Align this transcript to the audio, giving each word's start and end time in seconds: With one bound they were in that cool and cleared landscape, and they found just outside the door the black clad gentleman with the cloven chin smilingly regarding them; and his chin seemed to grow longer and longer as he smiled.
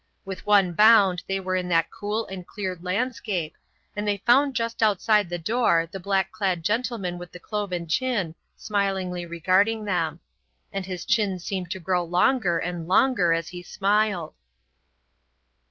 With 0.25 0.47
one 0.47 0.73
bound 0.73 1.21
they 1.27 1.39
were 1.39 1.55
in 1.55 1.67
that 1.69 1.91
cool 1.91 2.25
and 2.25 2.47
cleared 2.47 2.83
landscape, 2.83 3.55
and 3.95 4.07
they 4.07 4.17
found 4.25 4.55
just 4.55 4.81
outside 4.81 5.29
the 5.29 5.37
door 5.37 5.87
the 5.91 5.99
black 5.99 6.31
clad 6.31 6.63
gentleman 6.63 7.19
with 7.19 7.31
the 7.31 7.39
cloven 7.39 7.85
chin 7.85 8.33
smilingly 8.57 9.27
regarding 9.27 9.85
them; 9.85 10.19
and 10.73 10.87
his 10.87 11.05
chin 11.05 11.37
seemed 11.37 11.69
to 11.69 11.79
grow 11.79 12.03
longer 12.03 12.57
and 12.57 12.87
longer 12.87 13.31
as 13.31 13.49
he 13.49 13.61
smiled. 13.61 14.33